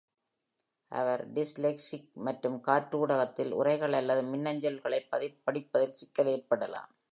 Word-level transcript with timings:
அவர் 0.91 1.21
dyslexic 1.33 2.09
மற்றும் 2.27 2.57
காற்று 2.61 2.97
ஊடகத்தில் 2.99 3.51
உரைகள் 3.53 3.93
அல்லது 3.93 4.23
மின்னஞ்சல்களைப் 4.27 5.09
படிப்பதில் 5.45 5.95
சிக்கல் 5.95 6.27
ஏற்படலாம் 6.27 6.91